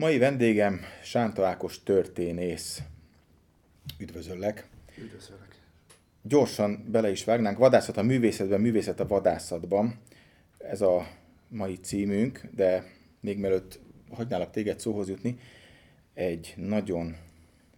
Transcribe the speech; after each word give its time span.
Mai 0.00 0.18
vendégem 0.18 0.80
Sánta 1.02 1.46
Ákos 1.46 1.82
történész. 1.82 2.82
Üdvözöllek. 3.98 4.68
Üdvözöllek. 4.98 5.60
Gyorsan 6.22 6.86
bele 6.90 7.10
is 7.10 7.24
vágnánk. 7.24 7.58
Vadászat 7.58 7.96
a 7.96 8.02
művészetben, 8.02 8.60
művészet 8.60 9.00
a 9.00 9.06
vadászatban. 9.06 10.00
Ez 10.58 10.80
a 10.80 11.06
mai 11.48 11.74
címünk, 11.74 12.48
de 12.54 12.84
még 13.20 13.38
mielőtt 13.38 13.80
hagynálak 14.10 14.50
téged 14.50 14.80
szóhoz 14.80 15.08
jutni, 15.08 15.38
egy 16.14 16.54
nagyon 16.56 17.16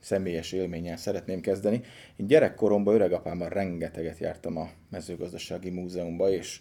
személyes 0.00 0.52
élménnyel 0.52 0.96
szeretném 0.96 1.41
kezdeni. 1.41 1.80
Én 2.16 2.27
gyerekkoromban 2.27 2.95
öregapámmal 2.95 3.48
rengeteget 3.48 4.18
jártam 4.18 4.57
a 4.57 4.70
mezőgazdasági 4.91 5.70
múzeumba, 5.70 6.30
és 6.30 6.61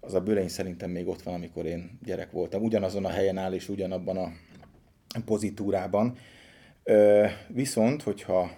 az 0.00 0.14
a 0.14 0.20
bőlein 0.20 0.48
szerintem 0.48 0.90
még 0.90 1.08
ott 1.08 1.22
van, 1.22 1.34
amikor 1.34 1.66
én 1.66 1.98
gyerek 2.04 2.30
voltam. 2.30 2.62
Ugyanazon 2.62 3.04
a 3.04 3.10
helyen 3.10 3.38
áll, 3.38 3.52
és 3.52 3.68
ugyanabban 3.68 4.16
a 4.16 4.32
pozitúrában. 5.22 6.16
Viszont, 7.48 8.02
hogyha 8.02 8.50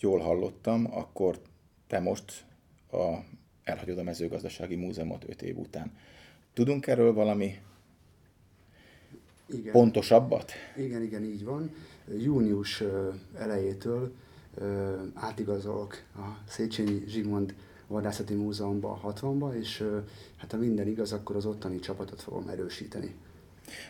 jól 0.00 0.18
hallottam, 0.18 0.88
akkor 0.90 1.40
te 1.86 2.00
most 2.00 2.44
a, 2.90 3.14
elhagyod 3.64 3.98
a 3.98 4.02
mezőgazdasági 4.02 4.74
múzeumot 4.74 5.24
öt 5.28 5.42
év 5.42 5.58
után. 5.58 5.92
Tudunk 6.52 6.86
erről 6.86 7.12
valami 7.12 7.58
igen. 9.46 9.72
pontosabbat? 9.72 10.52
Igen, 10.76 11.02
igen, 11.02 11.22
így 11.22 11.44
van. 11.44 11.74
Június 12.18 12.82
elejétől 13.38 14.12
átigazolok 15.14 16.02
a 16.16 16.48
Széchenyi 16.48 17.04
Zsigmond 17.06 17.54
Vadászati 17.86 18.34
Múzeumban 18.34 19.00
60-ba, 19.04 19.54
és 19.54 19.84
hát 20.36 20.50
ha 20.50 20.56
minden 20.56 20.88
igaz, 20.88 21.12
akkor 21.12 21.36
az 21.36 21.46
ottani 21.46 21.78
csapatot 21.78 22.22
fogom 22.22 22.48
erősíteni. 22.48 23.14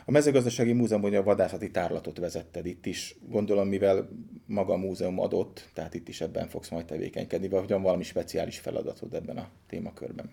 A 0.05 0.11
mezőgazdasági 0.11 0.73
múzeumban 0.73 1.15
a 1.15 1.23
vadászati 1.23 1.71
tárlatot 1.71 2.19
vezetted 2.19 2.67
itt 2.67 2.87
is, 2.87 3.17
gondolom, 3.29 3.69
mivel 3.69 4.09
maga 4.47 4.73
a 4.73 4.77
múzeum 4.77 5.21
adott, 5.21 5.71
tehát 5.73 5.95
itt 5.95 6.09
is 6.09 6.21
ebben 6.21 6.49
fogsz 6.49 6.69
majd 6.69 6.85
tevékenykedni, 6.85 7.49
vagy 7.49 7.69
van 7.69 7.83
valami 7.83 8.03
speciális 8.03 8.59
feladatod 8.59 9.15
ebben 9.15 9.37
a 9.37 9.49
témakörben? 9.67 10.31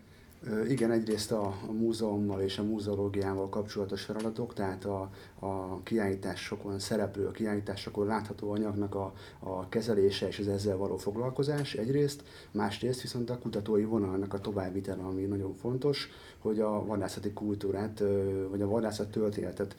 Igen, 0.67 0.92
egyrészt 0.92 1.31
a, 1.31 1.45
a 1.67 1.72
múzeummal 1.72 2.42
és 2.42 2.58
a 2.58 2.64
múzeológiával 2.64 3.50
kapcsolatos 3.50 4.03
feladatok, 4.03 4.53
tehát 4.53 4.86
a, 4.86 5.09
a 5.39 5.84
kiállításokon 5.84 6.80
szereplő, 6.80 7.28
a 7.28 7.31
kiállításokon 7.31 8.06
látható 8.06 8.52
anyagnak 8.52 8.95
a, 8.95 9.14
a 9.39 9.69
kezelése 9.69 10.28
és 10.28 10.39
az 10.39 10.47
ezzel 10.47 10.78
való 10.78 10.97
foglalkozás 10.97 11.73
egyrészt, 11.73 12.23
másrészt 12.52 13.02
viszont 13.02 13.30
a 13.30 13.38
kutatói 13.38 13.84
vonalnak 13.84 14.34
a 14.34 14.39
továbbvitele, 14.39 15.03
ami 15.03 15.22
nagyon 15.22 15.53
fontos, 15.53 16.09
hogy 16.39 16.59
a 16.59 16.86
vadászati 16.86 17.31
kultúrát, 17.31 18.03
vagy 18.50 18.62
a 18.62 18.67
vadászat 18.67 19.12
történetet 19.12 19.75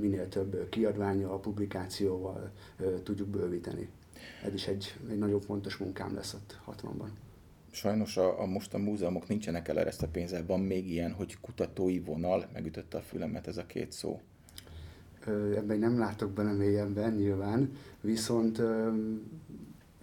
minél 0.00 0.28
több 0.28 0.68
kiadványjal, 0.68 1.40
publikációval 1.40 2.50
tudjuk 3.02 3.28
bővíteni. 3.28 3.88
Ez 4.44 4.54
is 4.54 4.66
egy, 4.66 4.96
egy 5.10 5.18
nagyon 5.18 5.40
fontos 5.40 5.76
munkám 5.76 6.14
lesz 6.14 6.34
ott 6.34 6.58
60-ban 6.66 7.08
sajnos 7.74 8.16
a, 8.16 8.40
a 8.40 8.46
most 8.46 8.74
a 8.74 8.78
múzeumok 8.78 9.28
nincsenek 9.28 9.68
el 9.68 9.78
ezt 9.78 10.02
a 10.02 10.08
pénzzel. 10.08 10.46
Van 10.46 10.60
még 10.60 10.90
ilyen, 10.90 11.12
hogy 11.12 11.40
kutatói 11.40 12.00
vonal, 12.00 12.46
megütötte 12.52 12.98
a 12.98 13.02
fülemet 13.02 13.46
ez 13.46 13.56
a 13.56 13.66
két 13.66 13.92
szó. 13.92 14.20
Ebben 15.56 15.78
nem 15.78 15.98
látok 15.98 16.30
bele 16.30 16.52
mélyebben 16.52 17.14
nyilván, 17.14 17.76
viszont 18.00 18.62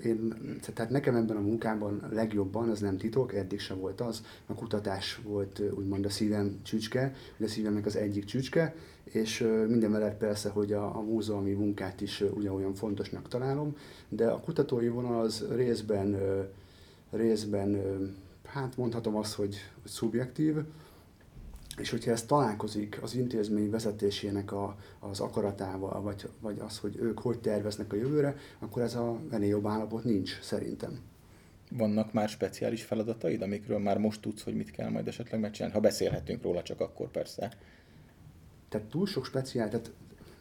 én, 0.05 0.33
tehát 0.73 0.91
nekem 0.91 1.15
ebben 1.15 1.37
a 1.37 1.41
munkában 1.41 2.01
legjobban, 2.11 2.69
az 2.69 2.79
nem 2.79 2.97
titok, 2.97 3.33
eddig 3.33 3.59
sem 3.59 3.79
volt 3.79 4.01
az, 4.01 4.23
a 4.45 4.53
kutatás 4.53 5.19
volt 5.23 5.61
úgymond 5.75 6.05
a 6.05 6.09
szívem 6.09 6.59
csücske, 6.63 7.15
de 7.37 7.45
a 7.45 7.47
szívemnek 7.47 7.85
az 7.85 7.95
egyik 7.95 8.25
csücske, 8.25 8.75
és 9.03 9.47
minden 9.67 9.91
mellett 9.91 10.17
persze, 10.17 10.49
hogy 10.49 10.73
a, 10.73 10.95
a 10.97 11.01
múzeumi 11.01 11.51
munkát 11.51 12.01
is 12.01 12.23
ugyanolyan 12.33 12.73
fontosnak 12.73 13.27
találom, 13.27 13.75
de 14.09 14.27
a 14.27 14.39
kutatói 14.39 14.87
vonal 14.87 15.19
az 15.19 15.45
részben 15.55 16.17
részben, 17.11 17.81
hát 18.45 18.77
mondhatom 18.77 19.15
azt, 19.15 19.33
hogy, 19.33 19.55
hogy 19.81 19.91
szubjektív, 19.91 20.55
és 21.77 21.89
hogyha 21.89 22.11
ez 22.11 22.25
találkozik 22.25 22.99
az 23.01 23.15
intézmény 23.15 23.69
vezetésének 23.69 24.51
a, 24.51 24.77
az 24.99 25.19
akaratával, 25.19 26.01
vagy, 26.01 26.29
vagy 26.39 26.59
az, 26.59 26.77
hogy 26.77 26.97
ők 27.01 27.19
hogy 27.19 27.39
terveznek 27.39 27.93
a 27.93 27.95
jövőre, 27.95 28.35
akkor 28.59 28.81
ez 28.81 28.95
a 28.95 29.19
ennél 29.29 29.49
jobb 29.49 29.65
állapot 29.65 30.03
nincs 30.03 30.39
szerintem. 30.41 30.99
Vannak 31.71 32.13
már 32.13 32.29
speciális 32.29 32.83
feladataid, 32.83 33.41
amikről 33.41 33.79
már 33.79 33.97
most 33.97 34.21
tudsz, 34.21 34.43
hogy 34.43 34.55
mit 34.55 34.71
kell 34.71 34.89
majd 34.89 35.07
esetleg 35.07 35.39
megcsinálni? 35.39 35.75
Ha 35.75 35.81
beszélhetünk 35.81 36.43
róla, 36.43 36.61
csak 36.61 36.79
akkor 36.79 37.11
persze. 37.11 37.51
Tehát 38.69 38.87
túl 38.87 39.05
sok 39.05 39.25
speciális, 39.25 39.71
tehát 39.71 39.91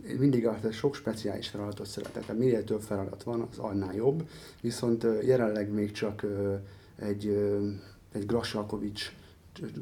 én 0.09 0.17
mindig 0.17 0.47
a 0.47 0.59
sok 0.73 0.95
speciális 0.95 1.49
feladatot 1.49 1.87
szeretek, 1.87 2.25
tehát 2.25 2.41
minél 2.41 2.65
több 2.65 2.81
feladat 2.81 3.23
van, 3.23 3.49
az 3.51 3.59
annál 3.59 3.95
jobb, 3.95 4.29
viszont 4.61 5.07
jelenleg 5.23 5.71
még 5.71 5.93
csak 5.93 6.27
egy, 6.97 7.27
egy 8.13 8.27
Grasalkovics 8.27 9.13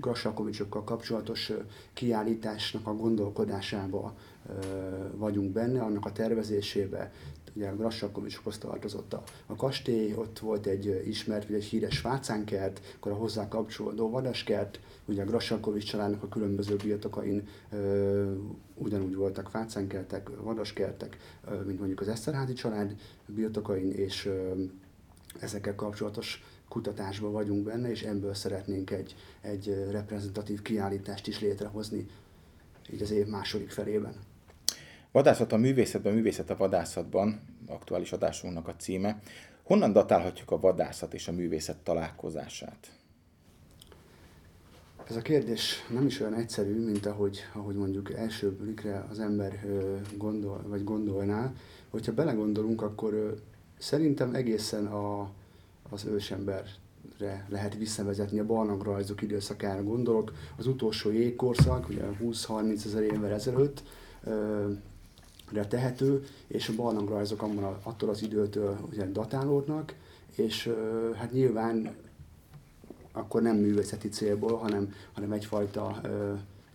Grasalkovicsokkal 0.01 0.85
kapcsolatos 0.85 1.53
kiállításnak 1.93 2.87
a 2.87 2.95
gondolkodásába 2.95 4.15
vagyunk 5.15 5.53
benne, 5.53 5.83
annak 5.83 6.05
a 6.05 6.13
tervezésébe, 6.13 7.13
ugye 7.59 7.69
a 7.69 7.77
Grassalkovicsokhoz 7.77 8.59
tartozott 8.59 9.13
a, 9.13 9.23
a 9.47 9.57
kastély, 9.57 10.15
ott 10.15 10.39
volt 10.39 10.67
egy 10.67 11.03
ismert, 11.07 11.47
vagy 11.47 11.57
egy 11.57 11.65
híres 11.65 12.01
Vácánkert, 12.01 12.81
akkor 12.97 13.13
a 13.13 13.15
hozzá 13.15 13.49
kapcsolódó 13.49 14.11
Vadaskert, 14.11 14.81
ugye 15.05 15.23
a 15.23 15.27
Grassalkovics 15.27 15.85
családnak 15.85 16.23
a 16.23 16.29
különböző 16.29 16.77
birtokain 16.77 17.49
ö, 17.71 18.33
ugyanúgy 18.75 19.15
voltak 19.15 19.51
Vácánkertek, 19.51 20.29
Vadaskertek, 20.43 21.17
ö, 21.51 21.61
mint 21.61 21.79
mondjuk 21.79 22.01
az 22.01 22.09
Eszterházi 22.09 22.53
család 22.53 22.95
birtokain, 23.27 23.91
és 23.91 24.27
ö, 24.27 24.63
ezekkel 25.41 25.75
kapcsolatos 25.75 26.45
kutatásban 26.69 27.33
vagyunk 27.33 27.65
benne, 27.65 27.91
és 27.91 28.03
ebből 28.03 28.35
szeretnénk 28.35 28.91
egy, 28.91 29.15
egy 29.41 29.87
reprezentatív 29.91 30.63
kiállítást 30.63 31.27
is 31.27 31.41
létrehozni 31.41 32.07
így 32.93 33.03
az 33.03 33.11
év 33.11 33.27
második 33.27 33.71
felében. 33.71 34.15
Vadászat 35.19 35.53
a 35.53 35.57
művészetben, 35.57 36.15
művészet 36.15 36.51
a 36.51 36.57
vadászatban, 36.57 37.41
aktuális 37.69 38.13
adásunknak 38.13 38.69
a 38.69 38.77
címe. 38.77 39.21
Honnan 39.63 39.93
datálhatjuk 39.93 40.51
a 40.51 40.61
vadászat 40.61 41.15
és 41.15 41.29
a 41.29 41.33
művészet 41.33 41.77
találkozását? 41.77 42.93
Ez 45.09 45.17
a 45.17 45.23
kérdés 45.23 45.87
nem 45.91 46.07
is 46.07 46.21
olyan 46.21 46.35
egyszerű, 46.35 46.85
mint 46.85 47.07
ahogy, 47.07 47.39
ahogy 47.53 47.75
mondjuk 47.75 48.13
első 48.13 48.51
blikre 48.51 49.07
az 49.11 49.21
ember 49.21 49.65
gondol, 50.17 50.65
vagy 50.67 50.85
gondolná. 50.85 51.53
Hogyha 51.91 52.13
belegondolunk, 52.13 52.83
akkor 52.83 53.43
szerintem 53.79 54.35
egészen 54.35 54.87
a, 54.87 55.31
az 55.91 56.05
ősemberre 56.05 57.47
lehet 57.49 57.75
visszavezetni 57.75 58.39
a 58.39 58.47
barlangrajzok 58.47 59.23
időszakára 59.23 59.83
gondolok. 59.83 60.33
Az 60.57 60.67
utolsó 60.67 61.11
jégkorszak, 61.11 61.89
ugye 61.89 62.03
20-30 62.23 62.85
ezer 62.85 63.03
évvel 63.03 63.33
ezelőtt, 63.33 63.83
tehető, 65.69 66.27
és 66.47 66.69
a 66.69 66.75
barlangrajzok 66.75 67.43
attól 67.83 68.09
az 68.09 68.23
időtől 68.23 68.79
ugye 68.91 69.11
datálódnak, 69.11 69.95
és 70.37 70.75
hát 71.15 71.33
nyilván 71.33 71.97
akkor 73.13 73.43
nem 73.43 73.57
művészeti 73.57 74.09
célból, 74.09 74.57
hanem, 74.57 74.95
hanem 75.13 75.33
egyfajta, 75.33 76.01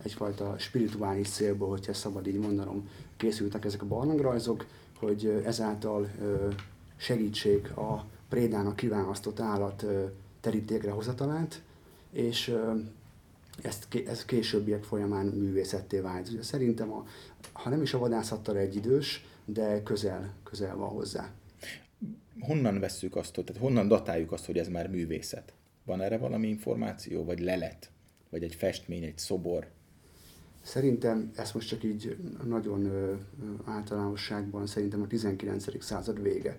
egyfajta 0.02 0.54
spirituális 0.58 1.28
célból, 1.28 1.68
hogyha 1.68 1.92
szabad 1.92 2.26
így 2.26 2.38
mondanom, 2.38 2.88
készültek 3.16 3.64
ezek 3.64 3.82
a 3.82 3.86
barlangrajzok, 3.86 4.66
hogy 4.98 5.42
ezáltal 5.44 6.08
segítsék 6.96 7.76
a 7.76 8.04
prédának 8.28 8.76
kiválasztott 8.76 9.40
állat 9.40 9.84
terítékre 10.40 10.90
hozatalát, 10.90 11.62
és 12.10 12.56
ezt, 13.62 13.88
ez 14.06 14.24
későbbiek 14.24 14.82
folyamán 14.82 15.26
művészetté 15.26 15.98
vált. 15.98 16.28
Ugye 16.28 16.42
szerintem, 16.42 16.92
a, 16.92 17.06
ha 17.52 17.70
nem 17.70 17.82
is 17.82 17.94
a 17.94 17.98
vadászattal 17.98 18.56
egy 18.56 18.76
idős, 18.76 19.24
de 19.44 19.82
közel, 19.82 20.34
közel 20.42 20.76
van 20.76 20.88
hozzá. 20.88 21.32
Honnan 22.40 22.80
vesszük 22.80 23.16
azt, 23.16 23.32
tehát 23.32 23.56
honnan 23.56 23.88
datáljuk 23.88 24.32
azt, 24.32 24.46
hogy 24.46 24.58
ez 24.58 24.68
már 24.68 24.90
művészet? 24.90 25.52
Van 25.84 26.00
erre 26.00 26.18
valami 26.18 26.48
információ, 26.48 27.24
vagy 27.24 27.40
lelet, 27.40 27.90
vagy 28.30 28.42
egy 28.42 28.54
festmény, 28.54 29.02
egy 29.02 29.18
szobor? 29.18 29.66
Szerintem 30.62 31.30
ezt 31.36 31.54
most 31.54 31.68
csak 31.68 31.84
így 31.84 32.16
nagyon 32.44 32.84
ö, 32.84 33.14
általánosságban 33.64 34.66
szerintem 34.66 35.02
a 35.02 35.06
19. 35.06 35.84
század 35.84 36.22
vége 36.22 36.58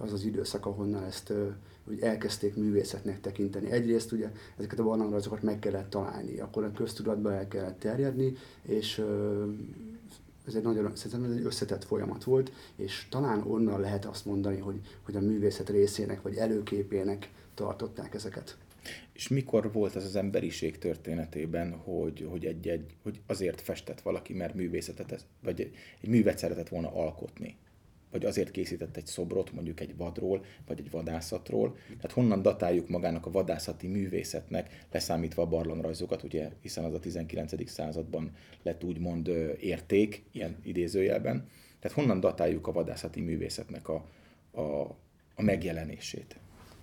az 0.00 0.12
az 0.12 0.24
időszak, 0.24 0.66
ahonnan 0.66 1.04
ezt 1.04 1.32
úgy 1.90 2.00
elkezdték 2.00 2.56
művészetnek 2.56 3.20
tekinteni. 3.20 3.70
Egyrészt 3.70 4.12
ugye 4.12 4.30
ezeket 4.58 4.78
a 4.78 4.84
barlangrajzokat 4.84 5.42
meg 5.42 5.58
kellett 5.58 5.90
találni, 5.90 6.40
akkor 6.40 6.64
a 6.64 6.72
köztudatba 6.72 7.32
el 7.34 7.48
kellett 7.48 7.78
terjedni, 7.78 8.32
és 8.62 9.04
ez 10.46 10.54
egy 10.54 10.62
nagyon, 10.62 10.96
szerintem 10.96 11.30
ez 11.30 11.36
egy 11.36 11.44
összetett 11.44 11.84
folyamat 11.84 12.24
volt, 12.24 12.52
és 12.76 13.06
talán 13.10 13.42
onnan 13.46 13.80
lehet 13.80 14.04
azt 14.04 14.24
mondani, 14.24 14.58
hogy, 14.58 14.80
hogy 15.02 15.16
a 15.16 15.20
művészet 15.20 15.70
részének, 15.70 16.22
vagy 16.22 16.36
előképének 16.36 17.30
tartották 17.54 18.14
ezeket. 18.14 18.56
És 19.12 19.28
mikor 19.28 19.72
volt 19.72 19.94
az 19.94 20.04
az 20.04 20.16
emberiség 20.16 20.78
történetében, 20.78 21.72
hogy, 21.72 22.26
hogy, 22.30 22.44
egy, 22.44 22.68
egy, 22.68 22.96
hogy 23.02 23.20
azért 23.26 23.60
festett 23.60 24.00
valaki, 24.00 24.32
mert 24.32 24.54
művészetet, 24.54 25.26
vagy 25.42 25.60
egy, 25.60 25.74
egy 26.00 26.08
művet 26.08 26.38
szeretett 26.38 26.68
volna 26.68 26.94
alkotni? 26.94 27.56
Vagy 28.10 28.24
azért 28.24 28.50
készített 28.50 28.96
egy 28.96 29.06
szobrot, 29.06 29.52
mondjuk 29.52 29.80
egy 29.80 29.96
vadról, 29.96 30.44
vagy 30.66 30.78
egy 30.78 30.90
vadászatról. 30.90 31.76
Tehát 31.86 32.12
honnan 32.12 32.42
datáljuk 32.42 32.88
magának 32.88 33.26
a 33.26 33.30
vadászati 33.30 33.86
művészetnek, 33.86 34.84
leszámítva 34.92 35.42
a 35.42 35.46
barlangrajzokat, 35.46 36.22
ugye, 36.22 36.50
hiszen 36.60 36.84
az 36.84 36.94
a 36.94 37.00
19. 37.00 37.70
században 37.70 38.30
lett 38.62 38.84
úgymond 38.84 39.28
érték, 39.60 40.24
ilyen 40.32 40.56
idézőjelben. 40.62 41.48
Tehát 41.80 41.96
honnan 41.96 42.20
datáljuk 42.20 42.66
a 42.66 42.72
vadászati 42.72 43.20
művészetnek 43.20 43.88
a, 43.88 44.04
a, 44.50 44.80
a 45.34 45.42
megjelenését? 45.42 46.36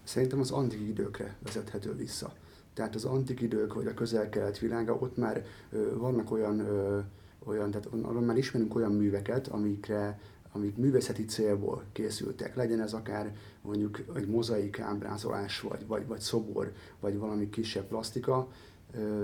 Szerintem 0.04 0.40
az 0.40 0.52
antik 0.52 0.80
időkre 0.80 1.38
vezethető 1.44 1.96
vissza. 1.96 2.34
Tehát 2.74 2.96
az 2.96 3.06
antik 3.06 3.42
idők, 3.42 3.74
vagy 3.74 3.88
a 3.88 3.94
közel-kelet 3.94 4.60
világa, 4.60 4.96
ott 4.96 5.18
már 5.18 5.46
ö, 5.72 5.98
vannak 5.98 6.32
olyan, 6.32 6.60
ö, 6.60 7.00
olyan 7.46 7.72
tehát 7.72 7.88
arról 7.88 8.22
már 8.22 8.38
ismerünk 8.38 8.76
olyan 8.76 8.92
műveket, 8.92 9.48
amikre, 9.48 10.20
amik 10.52 10.76
művészeti 10.76 11.26
célból 11.26 11.84
készültek. 11.92 12.56
Legyen 12.56 12.82
ez 12.82 12.94
akár 12.94 13.36
mondjuk 13.62 14.04
egy 14.16 14.28
mozaik 14.28 14.80
ábrázolás, 14.80 15.60
vagy, 15.60 15.88
vagy, 15.88 16.08
vagy 16.08 16.20
szobor, 16.20 16.74
vagy 17.00 17.18
valami 17.18 17.50
kisebb 17.50 17.88
plastika, 17.88 18.52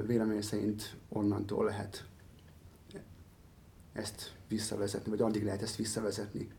vélemény 0.06 0.42
szerint 0.42 0.96
onnantól 1.10 1.66
lehet 1.66 2.06
ezt 3.94 4.34
visszavezetni, 4.48 5.10
vagy 5.10 5.22
addig 5.22 5.44
lehet 5.44 5.62
ezt 5.62 5.76
visszavezetni. 5.76 6.50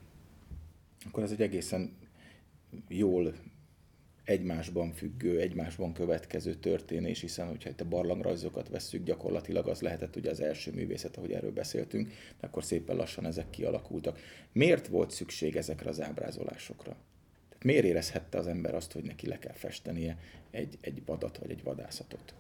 Akkor 1.07 1.23
ez 1.23 1.31
egy 1.31 1.41
egészen 1.41 1.97
jól 2.89 3.35
egymásban 4.25 4.93
függő, 4.93 5.41
egymásban 5.41 5.93
következő 5.93 6.55
történés, 6.55 7.21
hiszen 7.21 7.49
hogyha 7.49 7.71
itt 7.71 7.81
a 7.81 7.89
barlangrajzokat 7.89 8.69
vesszük, 8.69 9.05
gyakorlatilag 9.05 9.69
az 9.69 9.81
lehetett 9.81 10.17
ugye 10.17 10.31
az 10.31 10.41
első 10.41 10.73
művészet, 10.73 11.17
ahogy 11.17 11.33
erről 11.33 11.53
beszéltünk, 11.53 12.13
akkor 12.41 12.65
szépen 12.65 12.97
lassan 12.97 13.27
ezek 13.27 13.51
kialakultak. 13.51 14.19
Miért 14.53 14.87
volt 14.87 15.11
szükség 15.11 15.57
ezekre 15.57 15.91
az 15.91 16.01
ábrázolásokra? 16.01 16.97
Tehát 17.49 17.65
miért 17.65 17.85
érezhette 17.85 18.39
az 18.39 18.47
ember 18.47 18.75
azt, 18.75 18.93
hogy 18.93 19.03
neki 19.03 19.27
le 19.27 19.39
kell 19.39 19.53
festenie 19.53 20.19
egy, 20.51 20.79
egy 20.81 21.03
vadat 21.07 21.39
vagy 21.39 21.51
egy 21.51 21.63
vadászatot? 21.63 22.35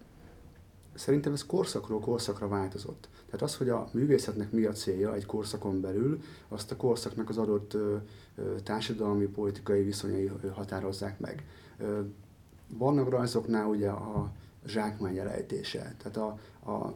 Szerintem 0.94 1.32
ez 1.32 1.46
korszakról 1.46 2.00
korszakra 2.00 2.48
változott. 2.48 3.08
Tehát 3.26 3.42
az, 3.42 3.56
hogy 3.56 3.69
a 3.69 3.88
művészetnek 3.92 4.50
mi 4.50 4.64
a 4.64 4.72
célja 4.72 5.14
egy 5.14 5.26
korszakon 5.26 5.81
belül, 5.81 6.22
azt 6.48 6.70
a 6.70 6.76
korszaknak 6.76 7.28
az 7.28 7.38
adott 7.38 7.76
társadalmi, 8.62 9.26
politikai 9.26 9.82
viszonyai 9.82 10.31
határozzák 10.52 11.19
meg. 11.19 11.44
Vannak 12.69 13.09
rajzoknál 13.09 13.67
ugye 13.67 13.91
a 13.91 14.32
zsákmány 14.67 15.19
elejtése, 15.19 15.94
tehát 15.99 16.17
a, 16.17 16.38
a 16.71 16.94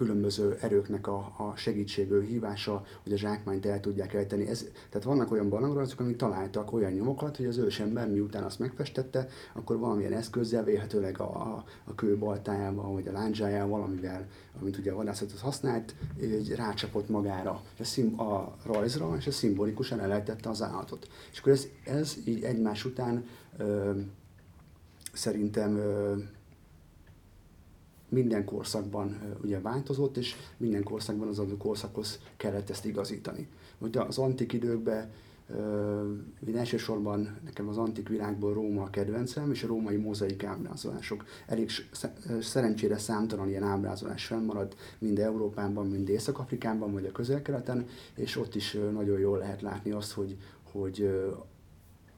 különböző 0.00 0.56
erőknek 0.60 1.06
a, 1.06 1.16
a 1.36 1.52
segítségő 1.56 2.22
hívása, 2.22 2.84
hogy 3.02 3.12
a 3.12 3.16
zsákmányt 3.16 3.66
el 3.66 3.80
tudják 3.80 4.14
ejteni. 4.14 4.46
Ez, 4.46 4.64
tehát 4.90 5.06
vannak 5.06 5.32
olyan 5.32 5.48
barlangrajzok, 5.48 6.00
amik 6.00 6.16
találtak 6.16 6.72
olyan 6.72 6.92
nyomokat, 6.92 7.36
hogy 7.36 7.46
az 7.46 7.56
ősember 7.56 8.10
miután 8.10 8.42
azt 8.42 8.58
megfestette, 8.58 9.28
akkor 9.52 9.78
valamilyen 9.78 10.12
eszközzel, 10.12 10.64
véhetőleg 10.64 11.20
a, 11.20 11.24
a, 11.24 11.64
a 11.84 11.94
kőbaltájával, 11.94 12.92
vagy 12.92 13.08
a 13.08 13.12
lándzsájával, 13.12 13.78
valamivel, 13.78 14.26
amit 14.60 14.78
ugye 14.78 14.92
a 14.92 14.94
vadászatot 14.94 15.38
használt, 15.38 15.94
így 16.22 16.54
rácsapott 16.54 17.08
magára 17.08 17.62
a, 17.78 17.84
szim, 17.84 18.20
a 18.20 18.56
rajzra, 18.66 19.16
és 19.18 19.26
a 19.26 19.30
szimbolikusan 19.30 20.00
elejtette 20.00 20.48
az 20.48 20.62
állatot. 20.62 21.08
És 21.32 21.38
akkor 21.38 21.52
ez, 21.52 21.66
ez 21.84 22.16
így 22.24 22.42
egymás 22.42 22.84
után 22.84 23.24
ö, 23.56 23.90
szerintem 25.12 25.76
ö, 25.76 26.16
minden 28.10 28.44
korszakban 28.44 29.36
ugye 29.42 29.60
változott, 29.60 30.16
és 30.16 30.34
minden 30.56 30.82
korszakban 30.82 31.28
az 31.28 31.38
adott 31.38 31.58
korszakhoz 31.58 32.20
kellett 32.36 32.70
ezt 32.70 32.84
igazítani. 32.84 33.48
Ugye 33.78 34.00
az 34.00 34.18
antik 34.18 34.52
időkben 34.52 35.10
én 36.46 36.56
elsősorban 36.56 37.38
nekem 37.44 37.68
az 37.68 37.76
antik 37.76 38.08
világból 38.08 38.54
Róma 38.54 38.82
a 38.82 38.90
kedvencem, 38.90 39.50
és 39.50 39.62
a 39.62 39.66
római 39.66 39.96
mozaik 39.96 40.44
ábrázolások. 40.44 41.24
Elég 41.46 41.70
szerencsére 42.40 42.98
számtalan 42.98 43.48
ilyen 43.48 43.62
ábrázolás 43.62 44.24
fennmaradt, 44.24 44.76
mind 44.98 45.18
Európában, 45.18 45.86
mind 45.86 46.08
Észak-Afrikában, 46.08 46.92
vagy 46.92 47.04
a 47.04 47.12
közel-keleten, 47.12 47.86
és 48.14 48.36
ott 48.36 48.54
is 48.54 48.78
nagyon 48.92 49.18
jól 49.18 49.38
lehet 49.38 49.62
látni 49.62 49.90
azt, 49.90 50.12
hogy, 50.12 50.36
hogy 50.72 51.02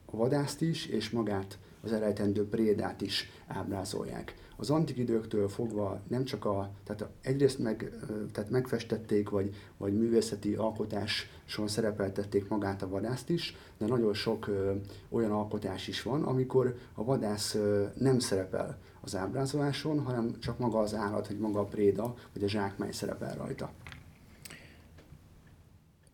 a 0.04 0.16
vadászt 0.16 0.60
is, 0.60 0.86
és 0.86 1.10
magát 1.10 1.58
az 1.82 1.93
elejtendő 1.93 2.49
prédát 2.49 3.00
is 3.00 3.31
ábrázolják 3.46 4.34
az 4.62 4.70
antik 4.70 4.96
időktől 4.96 5.49
fogva 5.49 6.00
nem 6.08 6.25
csak 6.25 6.44
a, 6.44 6.70
tehát 6.84 7.06
egyrészt 7.20 7.58
meg, 7.58 7.90
tehát 8.32 8.50
megfestették, 8.50 9.29
vagy, 9.29 9.55
vagy 9.76 9.99
művészeti 9.99 10.55
alkotáson 10.55 11.69
szerepeltették 11.69 12.49
magát 12.49 12.82
a 12.82 12.88
vadászt 12.88 13.29
is, 13.29 13.56
de 13.79 13.87
nagyon 13.87 14.14
sok 14.14 14.46
ö, 14.46 14.75
olyan 15.08 15.31
alkotás 15.31 15.88
is 15.88 16.02
van, 16.02 16.23
amikor 16.23 16.76
a 16.94 17.05
vadász 17.05 17.55
ö, 17.55 17.87
nem 17.94 18.19
szerepel 18.19 18.78
az 19.00 19.17
ábrázoláson, 19.17 20.00
hanem 20.00 20.38
csak 20.38 20.58
maga 20.58 20.78
az 20.78 20.94
állat, 20.94 21.26
vagy 21.26 21.38
maga 21.38 21.61
a 21.61 21.64
préda, 21.64 22.14
vagy 22.32 22.44
a 22.44 22.49
zsákmány 22.49 22.93
szerepel 22.93 23.35
rajta. 23.35 23.73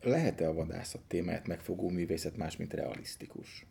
Lehet-e 0.00 0.48
a 0.48 0.54
vadászat 0.54 1.00
témáját 1.08 1.46
megfogó 1.46 1.88
művészet 1.88 2.36
más, 2.36 2.56
mint 2.56 2.72
realisztikus? 2.72 3.66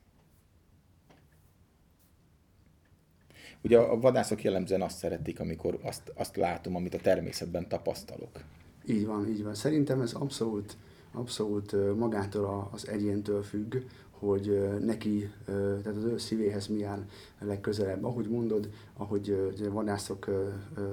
Ugye 3.61 3.77
a 3.77 3.99
vadászok 3.99 4.43
jellemzően 4.43 4.81
azt 4.81 4.97
szeretik, 4.97 5.39
amikor 5.39 5.79
azt, 5.81 6.11
azt 6.15 6.35
látom, 6.35 6.75
amit 6.75 6.93
a 6.93 6.99
természetben 6.99 7.67
tapasztalok. 7.67 8.43
Így 8.85 9.05
van, 9.05 9.27
így 9.27 9.43
van. 9.43 9.53
Szerintem 9.53 10.01
ez 10.01 10.13
abszolút, 10.13 10.77
abszolút 11.11 11.95
magától 11.97 12.69
az 12.71 12.87
egyéntől 12.87 13.43
függ, 13.43 13.75
hogy 14.19 14.77
neki, 14.79 15.29
tehát 15.45 15.97
az 15.97 16.03
ő 16.03 16.17
szívéhez 16.17 16.67
mi 16.67 16.83
áll 16.83 17.05
legközelebb. 17.39 18.03
Ahogy 18.03 18.29
mondod, 18.29 18.69
ahogy 18.93 19.53
a 19.67 19.71
vadászok 19.71 20.29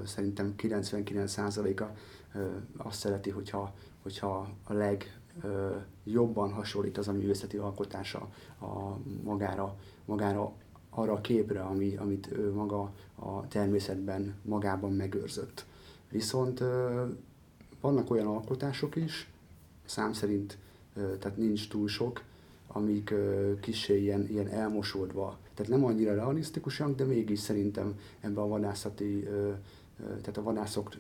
szerintem 0.07 0.55
99%-a 0.59 1.85
azt 2.77 2.99
szereti, 2.99 3.31
hogyha, 3.31 3.75
hogyha 4.03 4.49
a 4.65 4.73
leg 4.73 5.19
jobban 6.05 6.53
hasonlít 6.53 6.99
az 6.99 7.09
a 7.09 7.13
művészeti 7.13 7.57
alkotása 7.57 8.29
a 8.61 8.99
magára, 9.23 9.77
magára 10.05 10.53
arra 10.95 11.13
a 11.13 11.21
képre, 11.21 11.61
ami, 11.63 11.97
amit 11.97 12.29
ő 12.33 12.53
maga 12.53 12.93
a 13.15 13.49
természetben 13.49 14.35
magában 14.43 14.93
megőrzött. 14.93 15.65
Viszont 16.11 16.63
vannak 17.81 18.11
olyan 18.11 18.27
alkotások 18.27 18.97
is, 18.97 19.29
szám 19.85 20.13
szerint, 20.13 20.59
tehát 20.95 21.37
nincs 21.37 21.69
túl 21.69 21.89
sok, 21.89 22.23
amik 22.67 23.15
kicsi 23.61 24.03
ilyen, 24.03 24.29
ilyen 24.29 24.49
elmosódva, 24.49 25.39
tehát 25.55 25.73
nem 25.73 25.85
annyira 25.85 26.15
realisztikusak, 26.15 26.97
de 26.97 27.05
mégis 27.05 27.39
szerintem 27.39 27.99
ebben 28.21 28.43
a 28.43 28.49
vadászati, 28.49 29.29
tehát 29.97 30.37
a 30.37 30.43
vadászok 30.43 30.91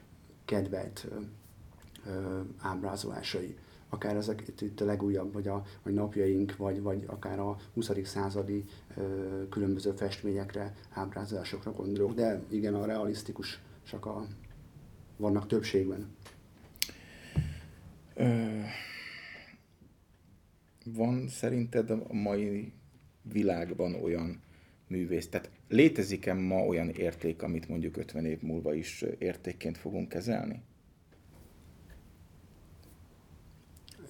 kedvelt 0.44 1.06
ábrázolásai 2.58 3.56
akár 3.94 4.16
ezek 4.16 4.48
itt, 4.48 4.60
itt 4.60 4.80
a 4.80 4.84
legújabb, 4.84 5.32
vagy 5.32 5.48
a 5.48 5.62
vagy 5.82 5.94
napjaink, 5.94 6.56
vagy, 6.56 6.80
vagy 6.80 7.04
akár 7.06 7.38
a 7.38 7.56
20. 7.74 7.90
századi 8.04 8.64
ö, 8.96 9.48
különböző 9.48 9.92
festményekre, 9.92 10.74
ábrázolásokra 10.90 11.72
gondolok, 11.72 12.14
de 12.14 12.42
igen, 12.48 12.74
a 12.74 12.86
realisztikus 12.86 13.60
csak 13.86 14.06
a, 14.06 14.26
vannak 15.16 15.46
többségben. 15.46 16.06
Ö, 18.14 18.60
van 20.84 21.28
szerinted 21.28 21.90
a 21.90 22.12
mai 22.12 22.72
világban 23.22 23.94
olyan 23.94 24.42
művész, 24.88 25.28
tehát 25.28 25.50
létezik-e 25.68 26.34
ma 26.34 26.66
olyan 26.66 26.88
érték, 26.88 27.42
amit 27.42 27.68
mondjuk 27.68 27.96
50 27.96 28.24
év 28.24 28.42
múlva 28.42 28.74
is 28.74 29.04
értékként 29.18 29.78
fogunk 29.78 30.08
kezelni? 30.08 30.62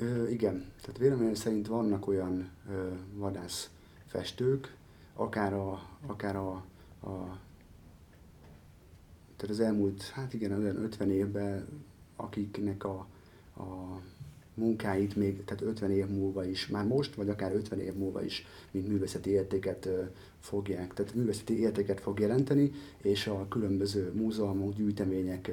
Ö, 0.04 0.28
igen, 0.28 0.64
tehát 0.80 0.99
véleményem 0.99 1.34
szerint 1.34 1.66
vannak 1.66 2.06
olyan 2.06 2.50
ö, 2.70 2.88
vadász 3.14 3.70
festők, 4.06 4.76
akár 5.14 5.52
a, 5.52 5.88
akár 6.06 6.37
a, 6.37 6.50
a 7.02 7.38
tehát 9.37 9.54
az 9.54 9.61
elmúlt, 9.61 10.02
hát 10.02 10.34
igen, 10.34 10.52
olyan 10.52 10.76
50 10.76 11.11
évben, 11.11 11.68
akiknek 12.16 12.84
a, 12.84 13.06
a 13.56 14.00
munkáit 14.54 15.16
még, 15.16 15.44
tehát 15.44 15.62
50 15.62 15.90
év 15.90 16.06
múlva 16.06 16.44
is, 16.44 16.66
már 16.66 16.84
most, 16.84 17.14
vagy 17.14 17.28
akár 17.28 17.54
50 17.54 17.80
év 17.80 17.94
múlva 17.94 18.25
is, 18.25 18.46
mint 18.70 18.88
művészeti 18.88 19.30
értéket 19.30 19.88
fogják, 20.40 20.94
tehát 20.94 21.14
művészeti 21.14 21.61
értéket 21.61 22.00
fog 22.00 22.20
jelenteni, 22.20 22.70
és 23.02 23.26
a 23.26 23.49
különböző 23.49 24.12
múzeumok, 24.14 24.75
gyűjtemények 24.75 25.50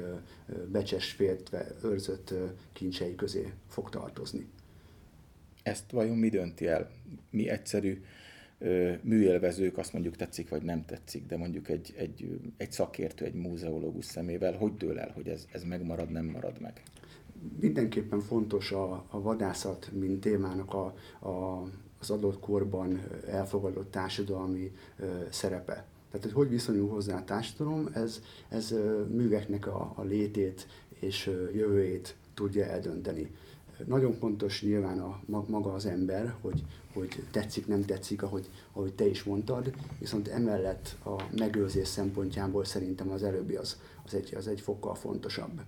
becses 0.70 1.10
féltve 1.10 1.66
őrzött 1.84 2.34
kincsei 2.72 3.14
közé 3.14 3.52
fog 3.68 3.90
tartozni. 3.90 4.46
Ezt 5.62 5.90
vajon 5.90 6.16
mi 6.16 6.28
dönti 6.28 6.66
el? 6.66 6.90
Mi 7.30 7.48
egyszerű 7.48 8.02
műélvezők 9.02 9.78
azt 9.78 9.92
mondjuk 9.92 10.16
tetszik 10.16 10.48
vagy 10.48 10.62
nem 10.62 10.84
tetszik, 10.84 11.26
de 11.26 11.36
mondjuk 11.36 11.68
egy, 11.68 11.94
egy, 11.96 12.40
egy 12.56 12.72
szakértő, 12.72 13.24
egy 13.24 13.34
múzeológus 13.34 14.04
szemével, 14.04 14.56
hogy 14.56 14.74
dől 14.76 14.98
el, 14.98 15.10
hogy 15.14 15.28
ez, 15.28 15.46
ez 15.52 15.62
megmarad, 15.62 16.10
nem 16.10 16.24
marad 16.24 16.60
meg? 16.60 16.82
Mindenképpen 17.60 18.20
fontos 18.20 18.72
a, 18.72 19.04
a 19.10 19.20
vadászat, 19.20 19.90
mint 19.92 20.20
témának 20.20 20.74
a, 20.74 20.94
a, 21.28 21.62
az 22.00 22.10
adott 22.10 22.40
korban 22.40 23.00
elfogadott 23.26 23.90
társadalmi 23.90 24.72
ö, 24.98 25.06
szerepe. 25.30 25.86
Tehát, 26.10 26.22
hogy 26.22 26.32
hogy 26.32 26.48
viszonyul 26.48 26.88
hozzá 26.88 27.16
a 27.16 27.24
társadalom, 27.24 27.88
ez, 27.92 28.22
ez 28.48 28.74
műveknek 29.08 29.66
a, 29.66 29.92
a 29.94 30.02
létét 30.02 30.66
és 31.00 31.26
jövőjét 31.54 32.16
tudja 32.34 32.64
eldönteni. 32.64 33.30
Nagyon 33.86 34.12
fontos 34.12 34.62
nyilván 34.62 34.98
a, 34.98 35.20
maga 35.26 35.72
az 35.72 35.86
ember, 35.86 36.34
hogy, 36.40 36.64
hogy 36.92 37.24
tetszik, 37.30 37.66
nem 37.66 37.84
tetszik, 37.84 38.22
ahogy, 38.22 38.48
ahogy 38.72 38.92
te 38.92 39.06
is 39.06 39.24
mondtad, 39.24 39.74
viszont 39.98 40.28
emellett 40.28 40.96
a 41.04 41.22
megőrzés 41.36 41.88
szempontjából 41.88 42.64
szerintem 42.64 43.10
az 43.10 43.22
előbbi 43.22 43.54
az, 43.54 43.80
az, 44.04 44.14
egy, 44.14 44.34
az 44.34 44.48
egy 44.48 44.60
fokkal 44.60 44.94
fontosabb. 44.94 45.60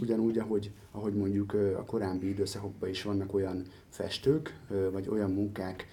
Ugyanúgy, 0.00 0.38
ahogy, 0.38 0.70
ahogy 0.90 1.14
mondjuk 1.14 1.52
a 1.52 1.84
korábbi 1.84 2.28
időszakokban 2.28 2.88
is 2.88 3.02
vannak 3.02 3.34
olyan 3.34 3.64
festők, 3.88 4.58
vagy 4.92 5.08
olyan 5.08 5.30
munkák, 5.30 5.86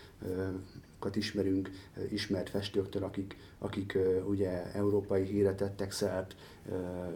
ismerünk 1.13 1.69
ismert 2.09 2.49
festőktől, 2.49 3.03
akik, 3.03 3.37
akik 3.57 3.97
ugye 4.25 4.71
európai 4.73 5.23
híre 5.23 5.55
tettek 5.55 5.91
szert, 5.91 6.35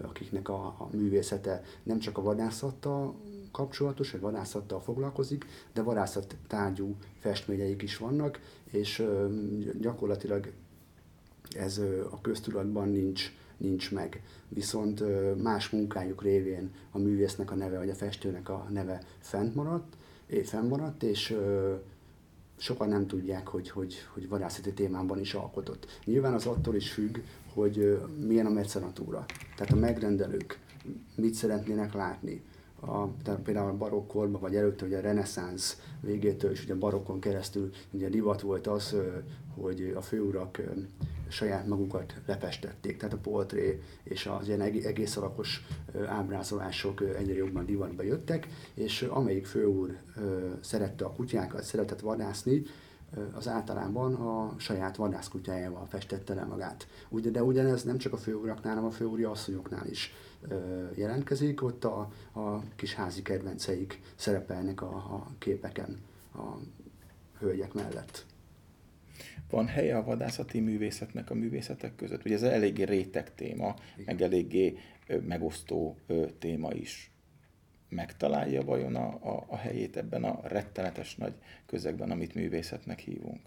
akiknek 0.02 0.50
a, 0.50 0.66
a 0.66 0.90
művészete 0.92 1.64
nem 1.84 2.00
csak 2.00 2.18
a 2.18 2.22
vadászattal 2.22 3.16
kapcsolatos, 3.52 4.12
vagy 4.12 4.22
vadászattal 4.22 4.82
foglalkozik, 4.82 5.46
de 5.74 5.82
vadászat 5.82 6.36
tárgyú 6.48 6.96
festményeik 7.20 7.82
is 7.82 7.98
vannak, 7.98 8.40
és 8.72 9.06
gyakorlatilag 9.80 10.52
ez 11.50 11.78
a 12.12 12.22
köztudatban 12.22 12.90
nincs, 12.90 13.32
nincs 13.62 13.92
meg. 13.92 14.24
Viszont 14.48 15.04
más 15.42 15.70
munkájuk 15.70 16.24
révén 16.24 16.72
a 16.92 16.98
művésznek 16.98 17.52
a 17.52 17.56
neve, 17.56 17.78
vagy 17.78 17.90
a 17.90 17.96
festőnek 17.96 18.50
a 18.50 18.68
neve 18.70 19.02
fent 19.20 19.56
maradt, 19.56 19.96
fennmaradt, 20.44 21.04
és 21.04 21.38
sokan 22.58 22.90
nem 22.90 23.08
tudják, 23.08 23.48
hogy, 23.48 23.70
hogy, 23.70 23.96
hogy 24.14 24.30
vadászati 24.30 24.74
témában 24.74 25.20
is 25.20 25.34
alkotott. 25.34 26.00
Nyilván 26.06 26.34
az 26.34 26.46
attól 26.46 26.76
is 26.76 26.92
függ, 26.92 27.18
hogy 27.54 28.00
milyen 28.28 28.46
a 28.46 28.50
mecenatúra. 28.50 29.26
Tehát 29.56 29.74
a 29.74 29.76
megrendelők 29.76 30.60
mit 31.16 31.34
szeretnének 31.34 31.94
látni. 31.94 32.44
A, 32.80 33.08
tehát 33.24 33.40
például 33.42 33.70
a 33.70 33.78
barokkorban, 33.78 34.42
vagy 34.42 34.56
előtte, 34.56 34.86
ugye 34.86 34.98
a 34.98 35.02
reneszánsz 35.02 35.82
végétől 36.00 36.52
is 36.52 36.64
ugye 36.64 36.74
a 36.74 36.78
barokkon 36.78 37.20
keresztül 37.20 37.70
ugye 37.92 38.10
divat 38.10 38.42
volt 38.42 38.68
az, 38.68 38.96
hogy 39.56 39.94
a 39.96 40.02
főurak 40.02 40.62
saját 41.32 41.68
magukat 41.68 42.14
lefestették, 42.26 42.98
tehát 42.98 43.14
a 43.14 43.18
poltré 43.18 43.82
és 44.04 44.26
az 44.26 44.48
ilyen 44.48 44.62
egész 44.62 45.18
alakos 45.18 45.66
ábrázolások 46.08 47.02
egyre 47.02 47.34
jobban 47.34 47.66
divatba 47.66 48.04
jöttek, 48.04 48.48
és 48.74 49.02
amelyik 49.02 49.46
főúr 49.46 49.98
szerette 50.62 51.06
a 51.06 51.14
kutyákat, 51.14 51.64
szeretett 51.64 52.00
vadászni, 52.00 52.64
az 53.34 53.48
általában 53.48 54.14
a 54.14 54.56
saját 54.58 54.96
vadászkutyájával 54.96 55.86
festette 55.86 56.34
le 56.34 56.44
magát. 56.44 56.88
Ugye, 57.10 57.30
de 57.30 57.44
ugyanez 57.44 57.84
nem 57.84 57.98
csak 57.98 58.14
a 58.14 58.18
főuraknál, 58.18 58.74
hanem 58.74 58.90
a 58.90 58.94
főúri 58.94 59.24
asszonyoknál 59.24 59.88
is 59.88 60.14
jelentkezik, 60.96 61.64
ott 61.64 61.84
a, 61.84 62.12
a 62.34 62.60
kis 62.76 62.94
házi 62.94 63.22
kedvenceik 63.22 64.02
szerepelnek 64.16 64.82
a, 64.82 64.96
a 64.96 65.28
képeken 65.38 66.00
a 66.34 66.58
hölgyek 67.40 67.74
mellett. 67.74 68.26
Van 69.52 69.68
helye 69.68 69.98
a 69.98 70.04
vadászati 70.04 70.60
művészetnek 70.60 71.30
a 71.30 71.34
művészetek 71.34 71.96
között? 71.96 72.26
Ugye 72.26 72.36
ez 72.36 72.44
eléggé 72.44 72.84
réteg 72.84 73.36
téma, 73.36 73.76
Igen. 73.94 74.06
meg 74.06 74.22
eléggé 74.22 74.78
megosztó 75.28 75.98
téma 76.40 76.74
is. 76.74 77.12
Megtalálja 77.90 78.64
vajon 78.64 78.96
a, 78.96 79.08
a, 79.08 79.46
a 79.48 79.56
helyét 79.56 79.98
ebben 79.98 80.24
a 80.24 80.40
rettenetes 80.44 81.16
nagy 81.16 81.34
közegben, 81.66 82.12
amit 82.12 82.36
művészetnek 82.36 83.00
hívunk? 83.00 83.40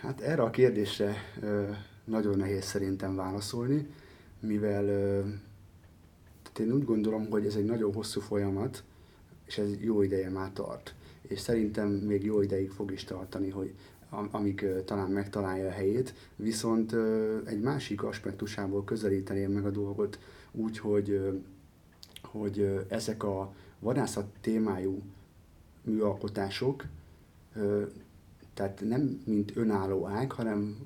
Hát 0.00 0.20
erre 0.20 0.42
a 0.42 0.50
kérdésre 0.50 1.14
nagyon 2.04 2.36
nehéz 2.36 2.64
szerintem 2.64 3.16
válaszolni, 3.16 3.86
mivel 4.40 4.84
tehát 6.42 6.58
én 6.58 6.72
úgy 6.72 6.84
gondolom, 6.84 7.30
hogy 7.30 7.46
ez 7.46 7.54
egy 7.54 7.64
nagyon 7.64 7.92
hosszú 7.92 8.20
folyamat, 8.20 8.84
és 9.46 9.58
ez 9.58 9.80
jó 9.80 10.02
ideje 10.02 10.30
már 10.30 10.52
tart. 10.52 10.94
És 11.22 11.40
szerintem 11.40 11.88
még 11.88 12.24
jó 12.24 12.42
ideig 12.42 12.70
fog 12.70 12.92
is 12.92 13.04
tartani, 13.04 13.50
hogy 13.50 13.74
amíg 14.30 14.66
talán 14.84 15.10
megtalálja 15.10 15.66
a 15.66 15.72
helyét, 15.72 16.14
viszont 16.36 16.94
egy 17.44 17.60
másik 17.60 18.02
aspektusából 18.02 18.84
közelíteném 18.84 19.50
meg 19.50 19.66
a 19.66 19.70
dolgot 19.70 20.18
úgy, 20.52 20.78
hogy, 20.78 21.40
hogy 22.22 22.84
ezek 22.88 23.22
a 23.22 23.54
vadászat 23.78 24.26
témájú 24.40 25.02
műalkotások, 25.82 26.84
tehát 28.54 28.80
nem 28.88 29.22
mint 29.24 29.56
önálló 29.56 30.06
ág, 30.06 30.32
hanem 30.32 30.78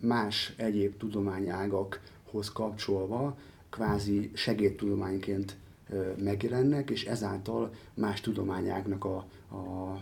más 0.00 0.54
egyéb 0.56 0.96
tudományágakhoz 0.96 2.52
kapcsolva 2.52 3.38
kvázi 3.70 4.30
segédtudományként 4.34 5.56
megjelennek, 6.22 6.90
és 6.90 7.04
ezáltal 7.04 7.70
más 7.94 8.20
tudományágnak 8.20 9.04
a, 9.04 9.16
a 9.56 9.96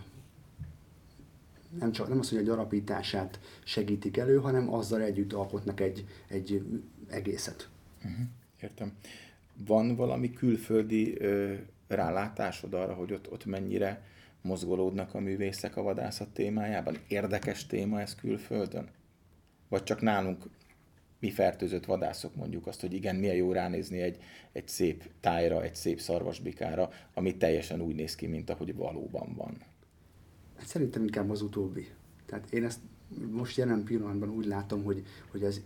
nem 1.79 1.91
csak 1.91 2.07
nem 2.07 2.19
az, 2.19 2.29
hogy 2.29 2.37
a 2.37 2.41
gyarapítását 2.41 3.39
segítik 3.63 4.17
elő, 4.17 4.37
hanem 4.37 4.73
azzal 4.73 5.01
együtt 5.01 5.33
alkotnak 5.33 5.79
egy, 5.79 6.05
egy 6.27 6.63
egészet. 7.09 7.69
Uh-huh. 7.97 8.25
Értem. 8.61 8.93
Van 9.65 9.95
valami 9.95 10.33
külföldi 10.33 11.19
ö, 11.19 11.53
rálátásod 11.87 12.73
arra, 12.73 12.93
hogy 12.93 13.13
ott, 13.13 13.31
ott 13.31 13.45
mennyire 13.45 14.01
mozgolódnak 14.41 15.13
a 15.13 15.19
művészek 15.19 15.77
a 15.77 15.81
vadászat 15.81 16.29
témájában? 16.29 16.97
Érdekes 17.07 17.65
téma 17.65 18.01
ez 18.01 18.15
külföldön? 18.15 18.89
Vagy 19.69 19.83
csak 19.83 20.01
nálunk 20.01 20.49
mi 21.19 21.31
fertőzött 21.31 21.85
vadászok 21.85 22.35
mondjuk 22.35 22.67
azt, 22.67 22.81
hogy 22.81 22.93
igen, 22.93 23.15
milyen 23.15 23.35
jó 23.35 23.51
ránézni 23.51 24.01
egy, 24.01 24.17
egy 24.51 24.67
szép 24.67 25.09
tájra, 25.19 25.63
egy 25.63 25.75
szép 25.75 25.99
szarvasbikára, 25.99 26.89
ami 27.13 27.37
teljesen 27.37 27.81
úgy 27.81 27.95
néz 27.95 28.15
ki, 28.15 28.27
mint 28.27 28.49
ahogy 28.49 28.75
valóban 28.75 29.33
van. 29.35 29.57
Hát 30.57 30.67
szerintem 30.67 31.01
inkább 31.03 31.29
az 31.29 31.41
utóbbi. 31.41 31.87
Tehát 32.25 32.53
én 32.53 32.63
ezt 32.63 32.79
most 33.31 33.57
jelen 33.57 33.83
pillanatban 33.83 34.29
úgy 34.29 34.45
látom, 34.45 34.83
hogy, 34.83 35.03
hogy 35.31 35.43
ez 35.43 35.61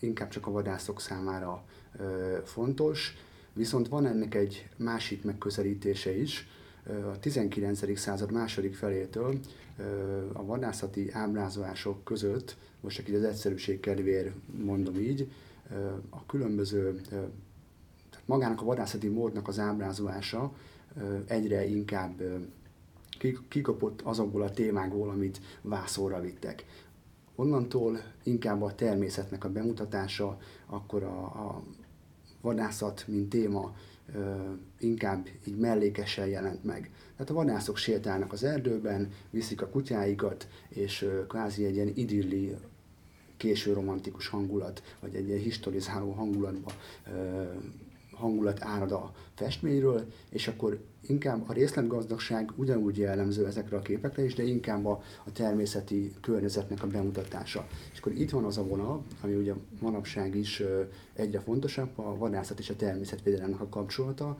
inkább 0.00 0.28
csak 0.28 0.46
a 0.46 0.50
vadászok 0.50 1.00
számára 1.00 1.64
ö, 1.98 2.38
fontos, 2.44 3.16
viszont 3.52 3.88
van 3.88 4.06
ennek 4.06 4.34
egy 4.34 4.68
másik 4.76 5.24
megközelítése 5.24 6.16
is. 6.16 6.46
A 7.12 7.18
19. 7.18 7.98
század 7.98 8.32
második 8.32 8.74
felétől 8.74 9.38
ö, 9.78 9.82
a 10.32 10.44
vadászati 10.44 11.10
ábrázolások 11.12 12.04
között, 12.04 12.56
most 12.80 12.96
csak 12.96 13.08
így 13.08 13.14
az 13.14 13.24
egyszerűség 13.24 13.80
kedvéért 13.80 14.34
mondom 14.64 14.94
így, 14.94 15.32
ö, 15.70 15.74
a 16.10 16.26
különböző, 16.26 17.00
tehát 17.00 17.30
magának 18.24 18.60
a 18.60 18.64
vadászati 18.64 19.08
módnak 19.08 19.48
az 19.48 19.58
ábrázolása 19.58 20.52
egyre 21.26 21.66
inkább 21.66 22.22
kikapott 23.48 24.00
azokból 24.00 24.42
a 24.42 24.50
témákból, 24.50 25.08
amit 25.08 25.40
vászóra 25.62 26.20
vittek. 26.20 26.64
Onnantól 27.34 27.98
inkább 28.22 28.62
a 28.62 28.74
természetnek 28.74 29.44
a 29.44 29.50
bemutatása, 29.50 30.38
akkor 30.66 31.02
a, 31.02 31.24
a 31.24 31.62
vadászat, 32.40 33.04
mint 33.06 33.28
téma 33.28 33.74
inkább 34.78 35.28
így 35.44 35.56
mellékesen 35.56 36.26
jelent 36.26 36.64
meg. 36.64 36.90
Tehát 37.12 37.30
a 37.30 37.34
vadászok 37.34 37.76
sétálnak 37.76 38.32
az 38.32 38.44
erdőben, 38.44 39.12
viszik 39.30 39.62
a 39.62 39.68
kutyáikat, 39.68 40.48
és 40.68 41.08
kvázi 41.28 41.64
egy 41.64 41.74
ilyen 41.74 41.92
idilli 41.94 42.56
késő 43.36 43.72
romantikus 43.72 44.28
hangulat, 44.28 44.96
vagy 45.00 45.14
egy 45.14 45.26
ilyen 45.28 45.40
historizáló 45.40 46.10
hangulatba 46.10 46.72
hangulat 48.12 48.62
árad 48.62 48.92
a 48.92 49.12
festményről, 49.34 50.12
és 50.30 50.48
akkor 50.48 50.80
inkább 51.06 51.48
a 51.48 51.52
részletgazdagság 51.52 52.52
ugyanúgy 52.56 52.98
jellemző 52.98 53.46
ezekre 53.46 53.76
a 53.76 53.80
képekre 53.80 54.24
is, 54.24 54.34
de 54.34 54.42
inkább 54.42 54.86
a, 54.86 55.02
a 55.24 55.32
természeti 55.32 56.12
környezetnek 56.20 56.82
a 56.82 56.86
bemutatása. 56.86 57.66
És 57.92 57.98
akkor 57.98 58.12
itt 58.12 58.30
van 58.30 58.44
az 58.44 58.58
a 58.58 58.64
vonal, 58.64 59.04
ami 59.20 59.34
ugye 59.34 59.52
manapság 59.80 60.34
is 60.34 60.62
egyre 61.12 61.40
fontosabb, 61.40 61.98
a 61.98 62.16
vadászat 62.16 62.58
és 62.58 62.70
a 62.70 62.76
természetvédelemnek 62.76 63.60
a 63.60 63.68
kapcsolata, 63.68 64.36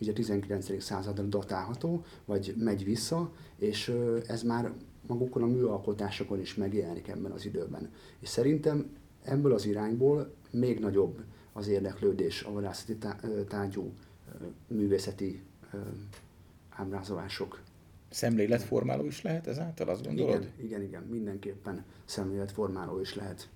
ugye 0.00 0.10
a 0.10 0.14
19. 0.14 0.82
századra 0.82 1.24
datálható, 1.24 2.04
vagy 2.24 2.54
megy 2.58 2.84
vissza, 2.84 3.32
és 3.56 3.92
ez 4.26 4.42
már 4.42 4.72
magukon 5.06 5.42
a 5.42 5.46
műalkotásokon 5.46 6.40
is 6.40 6.54
megjelenik 6.54 7.08
ebben 7.08 7.30
az 7.30 7.44
időben. 7.44 7.90
És 8.20 8.28
szerintem 8.28 8.86
ebből 9.22 9.52
az 9.52 9.66
irányból 9.66 10.34
még 10.50 10.78
nagyobb 10.78 11.24
az 11.52 11.68
érdeklődés 11.68 12.42
a 12.42 12.52
vadászati 12.52 12.96
tárgyú 13.48 13.92
művészeti 14.68 15.42
ábrázolások 16.68 17.60
Szemléletformáló 18.08 19.04
is 19.04 19.22
lehet 19.22 19.46
ezáltal, 19.46 19.88
azt 19.88 20.04
gondolod? 20.04 20.42
Igen, 20.42 20.52
igen, 20.60 20.82
igen, 20.82 21.02
mindenképpen 21.02 21.84
szemléletformáló 22.04 23.00
is 23.00 23.14
lehet. 23.14 23.48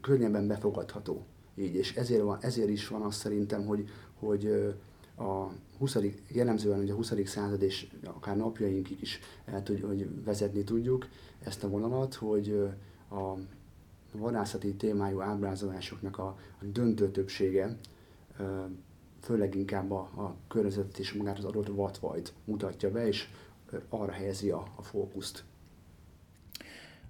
Könnyebben 0.00 0.46
befogadható 0.46 1.26
így, 1.54 1.74
és 1.74 1.94
ezért, 1.94 2.22
van, 2.22 2.38
ezért 2.40 2.68
is 2.68 2.88
van 2.88 3.02
azt 3.02 3.18
szerintem, 3.18 3.66
hogy, 3.66 3.88
hogy 4.18 4.46
a 5.16 5.52
20. 5.78 5.96
jellemzően 6.28 6.78
hogy 6.78 6.90
a 6.90 6.94
20. 6.94 7.12
század 7.24 7.62
és 7.62 7.86
akár 8.04 8.36
napjainkig 8.36 9.00
is 9.00 9.20
el 9.44 9.62
tud, 9.62 9.80
hogy 9.80 10.24
vezetni 10.24 10.64
tudjuk 10.64 11.08
ezt 11.44 11.64
a 11.64 11.68
vonalat, 11.68 12.14
hogy 12.14 12.68
a 13.10 13.34
vadászati 14.12 14.74
témájú 14.74 15.20
ábrázolásoknak 15.20 16.18
a, 16.18 16.38
a 16.60 16.64
döntő 16.64 17.10
többsége 17.10 17.76
főleg 19.20 19.54
inkább 19.54 19.90
a, 19.90 20.00
a 20.00 20.36
környezetet 20.48 20.98
és 20.98 21.12
magát 21.12 21.38
az 21.38 21.44
adott 21.44 21.68
vatvajt 21.68 22.32
mutatja 22.44 22.90
be, 22.90 23.06
és 23.06 23.28
arra 23.88 24.12
helyezi 24.12 24.50
a, 24.50 24.72
a 24.76 24.82
fókuszt. 24.82 25.44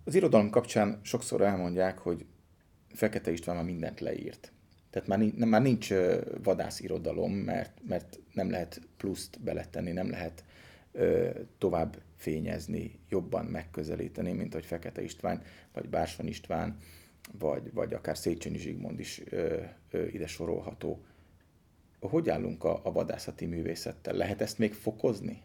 Az 0.05 0.15
irodalom 0.15 0.51
kapcsán 0.51 1.01
sokszor 1.03 1.41
elmondják, 1.41 1.99
hogy 1.99 2.27
Fekete 2.93 3.31
István 3.31 3.57
már 3.57 3.65
mindent 3.65 4.01
leírt. 4.01 4.53
Tehát 4.91 5.09
már, 5.09 5.19
nincs, 5.19 5.35
már 5.35 5.63
nincs 5.63 5.93
vadász 6.43 6.81
irodalom, 6.81 7.33
mert, 7.33 7.79
mert 7.89 8.19
nem 8.33 8.51
lehet 8.51 8.81
pluszt 8.97 9.41
beletenni, 9.43 9.93
nem 9.93 10.11
lehet 10.11 10.45
ö, 10.93 11.31
tovább 11.59 12.03
fényezni, 12.17 12.99
jobban 13.09 13.45
megközelíteni, 13.45 14.33
mint 14.33 14.53
hogy 14.53 14.65
Fekete 14.65 15.03
István, 15.03 15.43
vagy 15.73 15.89
Bársony 15.89 16.27
István, 16.27 16.79
vagy, 17.39 17.73
vagy 17.73 17.95
akár 17.95 18.17
Széchenyi 18.17 18.59
Zsigmond 18.59 19.01
is 19.01 19.23
ö, 19.29 19.63
ö, 19.91 20.07
ide 20.07 20.27
sorolható. 20.27 21.05
Hogy 22.01 22.29
állunk 22.29 22.65
a, 22.65 22.81
a 22.85 22.93
vadászati 22.93 23.47
művészettel? 23.47 24.15
Lehet 24.15 24.41
ezt 24.41 24.59
még 24.59 24.75
fokozni? 24.75 25.43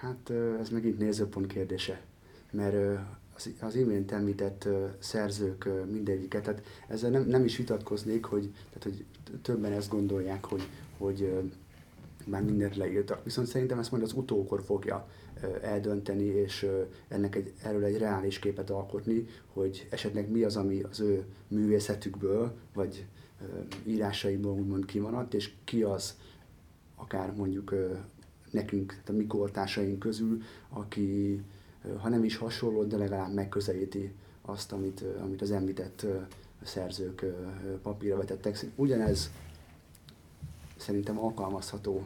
Hát 0.00 0.30
ez 0.60 0.68
megint 0.68 0.98
nézőpont 0.98 1.46
kérdése, 1.46 2.00
mert 2.50 3.00
az, 3.60 3.74
imént 3.74 4.12
említett 4.12 4.68
szerzők 4.98 5.68
mindegyiket, 5.90 6.42
tehát 6.42 6.62
ezzel 6.88 7.10
nem, 7.10 7.22
nem 7.22 7.44
is 7.44 7.56
vitatkoznék, 7.56 8.24
hogy, 8.24 8.52
tehát, 8.52 8.82
hogy 8.82 9.04
többen 9.42 9.72
ezt 9.72 9.88
gondolják, 9.90 10.44
hogy, 10.44 10.68
hogy 10.98 11.50
már 12.28 12.42
mindent 12.42 12.76
leírtak. 12.76 13.24
Viszont 13.24 13.46
szerintem 13.46 13.78
ezt 13.78 13.90
majd 13.90 14.02
az 14.02 14.12
utókor 14.12 14.62
fogja 14.62 15.08
eldönteni, 15.62 16.24
és 16.24 16.70
ennek 17.08 17.34
egy, 17.34 17.52
erről 17.62 17.84
egy 17.84 17.98
reális 17.98 18.38
képet 18.38 18.70
alkotni, 18.70 19.26
hogy 19.52 19.86
esetleg 19.90 20.30
mi 20.30 20.42
az, 20.42 20.56
ami 20.56 20.82
az 20.82 21.00
ő 21.00 21.24
művészetükből, 21.48 22.52
vagy 22.74 23.06
írásaiból 23.86 24.52
úgymond 24.52 24.84
kimaradt, 24.84 25.34
és 25.34 25.52
ki 25.64 25.82
az, 25.82 26.16
akár 26.96 27.34
mondjuk 27.34 27.74
nekünk, 28.50 28.90
tehát 28.90 29.08
a 29.08 29.12
mi 29.12 29.26
kortársaink 29.26 29.98
közül, 29.98 30.42
aki 30.68 31.40
ha 31.96 32.08
nem 32.08 32.24
is 32.24 32.36
hasonló, 32.36 32.84
de 32.84 32.96
legalább 32.96 33.34
megközelíti 33.34 34.12
azt, 34.42 34.72
amit, 34.72 35.04
amit 35.22 35.42
az 35.42 35.50
említett 35.50 36.06
szerzők 36.62 37.24
papírra 37.82 38.16
vetettek. 38.16 38.66
Ugyanez 38.74 39.30
szerintem 40.78 41.18
alkalmazható 41.18 42.04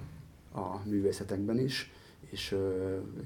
a 0.54 0.88
művészetekben 0.88 1.58
is, 1.58 1.90
és 2.30 2.56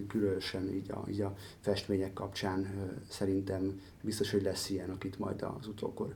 különösen 0.08 0.74
így 0.74 0.90
a, 0.90 1.04
így 1.08 1.20
a 1.20 1.36
festmények 1.60 2.12
kapcsán 2.12 2.66
szerintem 3.08 3.80
biztos, 4.02 4.30
hogy 4.30 4.42
lesz 4.42 4.70
ilyen, 4.70 4.90
akit 4.90 5.18
majd 5.18 5.42
az 5.42 5.66
utókor, 5.66 6.14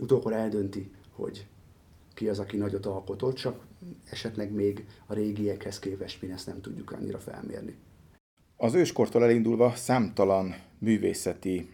utókor 0.00 0.32
eldönti, 0.32 0.90
hogy 1.10 1.46
ki 2.14 2.28
az, 2.28 2.38
aki 2.38 2.56
nagyot 2.56 2.86
alkotott, 2.86 3.34
csak 3.34 3.64
esetleg 4.10 4.52
még 4.52 4.86
a 5.06 5.14
régiekhez 5.14 5.78
képest 5.78 6.22
mi 6.22 6.30
ezt 6.30 6.46
nem 6.46 6.60
tudjuk 6.60 6.92
annyira 6.92 7.18
felmérni. 7.18 7.76
Az 8.56 8.74
őskortól 8.74 9.22
elindulva 9.22 9.74
számtalan 9.74 10.54
művészeti 10.78 11.70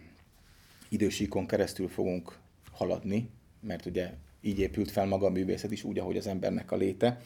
idősíkon 0.89 1.47
keresztül 1.47 1.87
fogunk 1.87 2.37
haladni, 2.71 3.29
mert 3.61 3.85
ugye 3.85 4.13
így 4.41 4.59
épült 4.59 4.91
fel 4.91 5.05
maga 5.05 5.25
a 5.25 5.29
művészet 5.29 5.71
is, 5.71 5.83
úgy, 5.83 5.99
ahogy 5.99 6.17
az 6.17 6.27
embernek 6.27 6.71
a 6.71 6.75
léte. 6.75 7.21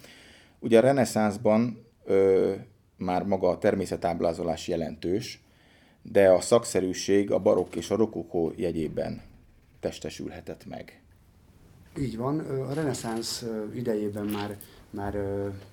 Ugye 0.59 0.77
a 0.77 0.81
reneszánszban 0.81 1.85
ö, 2.05 2.53
már 2.97 3.23
maga 3.23 3.49
a 3.49 3.57
természetáblázolás 3.57 4.67
jelentős, 4.67 5.43
de 6.01 6.29
a 6.29 6.41
szakszerűség 6.41 7.31
a 7.31 7.39
barokk 7.39 7.75
és 7.75 7.89
a 7.89 7.95
rokokó 7.95 8.53
jegyében 8.55 9.21
testesülhetett 9.79 10.65
meg. 10.65 11.01
Így 11.99 12.17
van, 12.17 12.39
a 12.39 12.73
reneszánsz 12.73 13.45
idejében 13.73 14.25
már, 14.25 14.57
már 14.89 15.11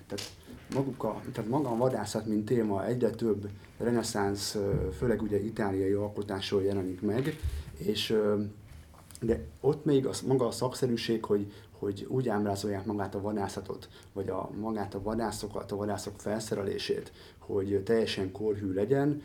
tehát 0.07 0.31
maguk 0.73 1.03
a, 1.03 1.21
tehát 1.33 1.49
maga 1.49 1.69
a 1.69 1.77
vadászat, 1.77 2.25
mint 2.25 2.45
téma 2.45 2.85
egyre 2.85 3.09
több 3.09 3.49
reneszánsz, 3.77 4.57
főleg 4.97 5.21
ugye 5.21 5.43
itáliai 5.43 5.91
alkotásról 5.91 6.63
jelenik 6.63 7.01
meg, 7.01 7.35
és 7.77 8.15
de 9.19 9.39
ott 9.61 9.85
még 9.85 10.05
az, 10.05 10.21
maga 10.21 10.47
a 10.47 10.51
szakszerűség, 10.51 11.25
hogy, 11.25 11.51
hogy 11.71 12.05
úgy 12.09 12.29
ábrázolják 12.29 12.85
magát 12.85 13.15
a 13.15 13.21
vadászatot, 13.21 13.89
vagy 14.13 14.29
a, 14.29 14.49
magát 14.59 14.93
a 14.93 15.01
vadászokat, 15.01 15.71
a 15.71 15.75
vadászok 15.75 16.13
felszerelését, 16.17 17.11
hogy 17.37 17.81
teljesen 17.83 18.31
korhű 18.31 18.73
legyen, 18.73 19.21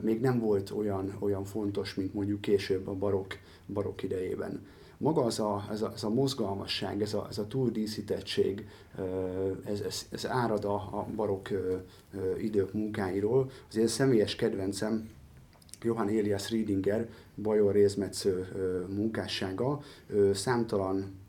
még 0.00 0.20
nem 0.20 0.40
volt 0.40 0.70
olyan, 0.70 1.16
olyan 1.18 1.44
fontos, 1.44 1.94
mint 1.94 2.14
mondjuk 2.14 2.40
később 2.40 2.88
a 2.88 2.94
barokk, 2.94 3.32
barokk 3.66 4.02
idejében 4.02 4.66
maga 5.02 5.24
az 5.24 5.38
a, 5.38 5.64
ez, 5.70 5.82
a, 5.82 5.92
ez 5.94 6.04
a 6.04 6.08
mozgalmasság, 6.08 7.02
ez 7.02 7.14
a, 7.14 7.26
ez 7.30 7.38
a 7.38 7.46
túldíszítettség, 7.46 8.68
ez, 9.64 9.80
ez, 9.80 10.06
ez 10.10 10.26
árad 10.26 10.64
a, 10.64 10.74
a 10.74 11.06
barokk 11.16 11.48
idők 12.38 12.72
munkáiról. 12.72 13.50
Az 13.68 13.76
én 13.76 13.86
személyes 13.86 14.36
kedvencem 14.36 15.10
Johann 15.82 16.08
Elias 16.08 16.50
Riedinger, 16.50 17.08
Bajor 17.36 17.72
Rézmetsző 17.72 18.48
munkássága, 18.88 19.80
számtalan 20.32 21.20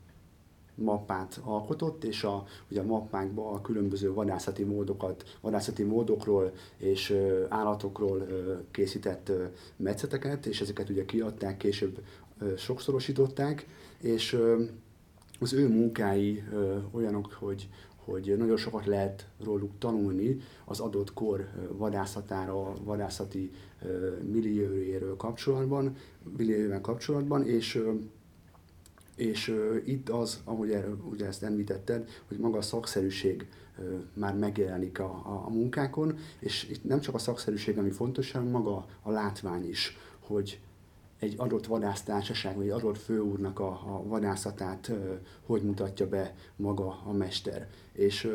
mappát 0.74 1.40
alkotott, 1.44 2.04
és 2.04 2.24
a, 2.24 2.44
ugye 2.70 2.80
a 2.80 2.84
mappákban 2.84 3.54
a 3.54 3.60
különböző 3.60 4.12
vadászati 4.12 4.64
módokat, 4.64 5.38
vadászati 5.40 5.82
módokról 5.82 6.52
és 6.76 7.16
állatokról 7.48 8.26
készített 8.70 9.32
metszeteket, 9.76 10.46
és 10.46 10.60
ezeket 10.60 10.88
ugye 10.88 11.04
kiadták 11.04 11.56
később 11.56 12.02
sokszorosították, 12.56 13.66
és 14.00 14.38
az 15.40 15.52
ő 15.52 15.68
munkái 15.68 16.44
olyanok, 16.92 17.32
hogy, 17.32 17.68
hogy 18.04 18.34
nagyon 18.38 18.56
sokat 18.56 18.86
lehet 18.86 19.28
róluk 19.44 19.70
tanulni 19.78 20.36
az 20.64 20.80
adott 20.80 21.12
kor 21.12 21.48
vadászatára, 21.68 22.72
vadászati 22.82 23.50
milliójéről 24.32 25.16
kapcsolatban, 25.16 25.96
milliójével 26.36 26.80
kapcsolatban, 26.80 27.46
és 27.46 27.82
és 29.16 29.54
itt 29.84 30.08
az, 30.08 30.40
ahogy 30.44 30.76
ugye 31.10 31.26
ezt 31.26 31.42
említetted, 31.42 32.08
hogy 32.28 32.38
maga 32.38 32.58
a 32.58 32.62
szakszerűség 32.62 33.46
már 34.12 34.36
megjelenik 34.36 34.98
a, 34.98 35.04
a, 35.04 35.42
a 35.46 35.50
munkákon, 35.50 36.18
és 36.38 36.68
itt 36.70 36.84
nem 36.84 37.00
csak 37.00 37.14
a 37.14 37.18
szakszerűség, 37.18 37.78
ami 37.78 37.90
fontos, 37.90 38.32
hanem 38.32 38.48
maga 38.48 38.86
a 39.02 39.10
látvány 39.10 39.68
is, 39.68 39.96
hogy, 40.20 40.60
egy 41.24 41.34
adott 41.36 41.66
vadásztársaság, 41.66 42.56
vagy 42.56 42.64
egy 42.64 42.70
adott 42.70 42.98
főúrnak 42.98 43.58
a, 43.58 43.68
a 43.68 44.02
vadászatát 44.06 44.90
hogy 45.46 45.62
mutatja 45.62 46.08
be 46.08 46.34
maga 46.56 47.02
a 47.04 47.12
mester. 47.12 47.68
És 47.92 48.30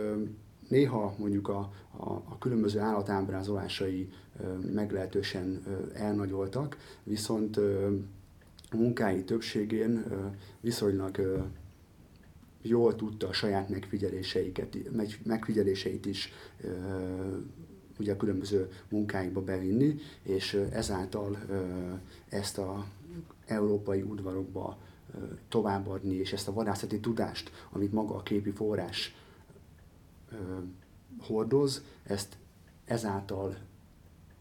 néha 0.67 1.15
mondjuk 1.17 1.47
a, 1.47 1.71
a, 1.97 2.09
a 2.09 2.37
különböző 2.39 2.79
állatábrázolásai 2.79 4.09
meglehetősen 4.73 5.63
elnagyoltak, 5.93 6.77
viszont 7.03 7.57
a 8.71 8.75
munkái 8.75 9.23
többségén 9.23 10.05
viszonylag 10.61 11.47
jól 12.61 12.95
tudta 12.95 13.27
a 13.27 13.33
saját 13.33 13.69
megfigyeléseiket, 13.69 14.77
megfigyeléseit 15.23 16.05
is 16.05 16.31
ugye 17.99 18.13
a 18.13 18.17
különböző 18.17 18.69
munkáikba 18.89 19.41
bevinni, 19.41 19.95
és 20.23 20.53
ezáltal 20.71 21.37
ezt 22.29 22.57
a 22.57 22.85
európai 23.45 24.01
udvarokba 24.01 24.77
továbbadni, 25.47 26.15
és 26.15 26.33
ezt 26.33 26.47
a 26.47 26.53
vadászati 26.53 26.99
tudást, 26.99 27.51
amit 27.71 27.91
maga 27.91 28.15
a 28.15 28.23
képi 28.23 28.51
forrás 28.51 29.15
hordoz, 31.19 31.83
ezt 32.03 32.37
ezáltal 32.85 33.57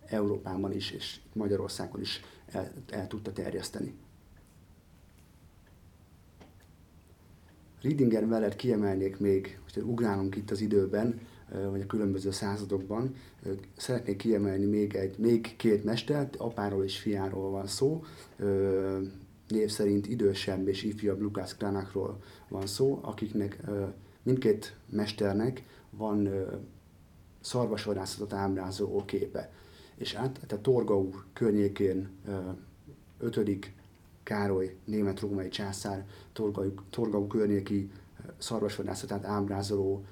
Európában 0.07 0.73
is, 0.73 0.91
és 0.91 1.21
Magyarországon 1.33 2.01
is 2.01 2.21
el, 2.47 2.73
el 2.91 3.07
tudta 3.07 3.33
terjeszteni. 3.33 3.95
Riedinger 7.81 8.25
mellett 8.27 8.57
kiemelnék 8.57 9.19
még, 9.19 9.59
hogy 9.73 9.83
ugrálunk 9.83 10.37
itt 10.37 10.51
az 10.51 10.61
időben, 10.61 11.21
vagy 11.71 11.81
a 11.81 11.87
különböző 11.87 12.31
századokban. 12.31 13.15
Szeretnék 13.77 14.17
kiemelni 14.17 14.65
még, 14.65 14.95
egy, 14.95 15.19
még 15.19 15.57
két 15.57 15.85
mestert, 15.85 16.37
apáról 16.37 16.85
és 16.85 16.99
fiáról 16.99 17.51
van 17.51 17.67
szó. 17.67 18.05
Név 19.49 19.71
szerint 19.71 20.07
idősebb 20.07 20.69
és 20.69 20.83
ifjabb 20.83 21.21
Lukács 21.21 21.55
Kranakról 21.55 22.23
van 22.49 22.67
szó, 22.67 22.99
akiknek 23.03 23.61
mindkét 24.23 24.77
mesternek 24.89 25.63
van 25.91 26.29
szarvasvadászatot 27.41 28.33
ábrázoló 28.33 29.05
képe. 29.05 29.53
És 29.97 30.15
át, 30.15 30.41
tehát 30.47 30.65
Torgau 30.65 31.11
környékén 31.33 32.09
5. 33.19 33.73
Károly 34.23 34.75
német-római 34.85 35.49
császár 35.49 36.07
Torgau, 36.33 36.71
Torgau 36.91 37.27
környéki 37.27 37.91
szarvasvadászatát 38.39 39.25
ábrázoló 39.25 40.05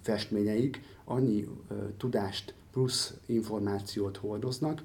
festményeik 0.00 0.80
annyi 1.04 1.48
tudást 1.96 2.54
plusz 2.72 3.14
információt 3.26 4.16
hordoznak, 4.16 4.82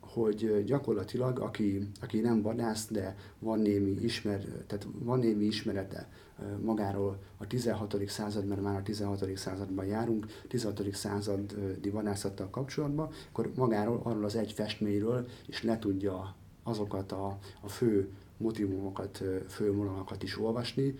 hogy 0.00 0.64
gyakorlatilag 0.64 1.38
aki, 1.38 1.88
aki 2.00 2.20
nem 2.20 2.42
vadász, 2.42 2.86
de 2.90 3.16
van 3.38 3.58
némi, 3.58 3.90
ismer, 3.90 4.40
tehát 4.66 4.86
van 4.98 5.18
némi 5.18 5.44
ismerete 5.44 6.08
magáról 6.62 7.18
a 7.36 7.46
16. 7.46 8.08
század, 8.08 8.46
mert 8.46 8.62
már 8.62 8.76
a 8.76 8.82
16. 8.82 9.36
században 9.36 9.86
járunk, 9.86 10.26
16. 10.48 10.94
századi 10.94 11.90
vadászattal 11.90 12.50
kapcsolatban, 12.50 13.10
akkor 13.28 13.52
magáról, 13.54 14.00
arról 14.02 14.24
az 14.24 14.36
egy 14.36 14.52
festményről 14.52 15.28
is 15.46 15.62
le 15.62 15.78
tudja 15.78 16.34
azokat 16.62 17.12
a, 17.12 17.38
a 17.60 17.68
fő 17.68 18.08
motivumokat, 18.36 19.22
fővonalakat 19.48 20.22
is 20.22 20.38
olvasni, 20.38 20.94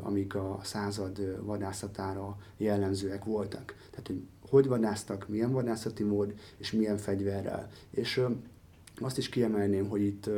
amik 0.00 0.34
a 0.34 0.60
század 0.62 1.44
vadászatára 1.44 2.36
jellemzőek 2.56 3.24
voltak. 3.24 3.74
Tehát, 3.90 4.06
hogy 4.06 4.22
hogy 4.50 4.66
vadásztak, 4.66 5.28
milyen 5.28 5.52
vadászati 5.52 6.02
mód, 6.02 6.34
és 6.56 6.72
milyen 6.72 6.96
fegyverrel. 6.96 7.70
És 7.90 8.20
azt 9.00 9.18
is 9.18 9.28
kiemelném, 9.28 9.88
hogy 9.88 10.02
itt 10.02 10.30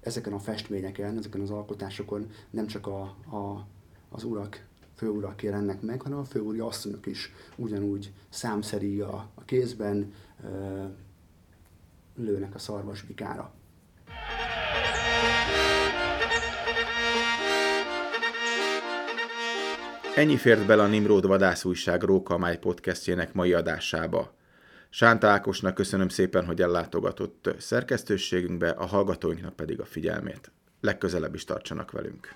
ezeken 0.00 0.32
a 0.32 0.38
festményeken, 0.38 1.16
ezeken 1.16 1.40
az 1.40 1.50
alkotásokon 1.50 2.30
nem 2.50 2.66
csak 2.66 2.86
a, 2.86 3.00
a, 3.36 3.66
az 4.08 4.24
urak, 4.24 4.66
főurak 4.94 5.42
jelennek 5.42 5.82
meg, 5.82 6.00
hanem 6.00 6.18
a 6.18 6.24
főúri 6.24 6.58
asszonyok 6.58 7.06
is 7.06 7.32
ugyanúgy 7.56 8.12
számszeri 8.28 9.00
a, 9.00 9.30
a 9.34 9.44
kézben, 9.44 10.12
lőnek 12.14 12.54
a 12.54 12.58
szarvasbikára. 12.58 13.52
Ennyi 20.16 20.36
fért 20.36 20.66
bele 20.66 20.82
a 20.82 20.86
Nimród 20.86 21.26
vadászújság 21.26 22.02
Rókamály 22.02 22.58
podcastjének 22.58 23.32
mai 23.32 23.52
adásába. 23.52 24.34
Sánta 24.90 25.26
Ákosnak 25.26 25.74
köszönöm 25.74 26.08
szépen, 26.08 26.44
hogy 26.44 26.60
ellátogatott 26.60 27.54
szerkesztőségünkbe, 27.58 28.70
a 28.70 28.86
hallgatóinknak 28.86 29.56
pedig 29.56 29.80
a 29.80 29.84
figyelmét. 29.84 30.52
Legközelebb 30.80 31.34
is 31.34 31.44
tartsanak 31.44 31.90
velünk. 31.90 32.28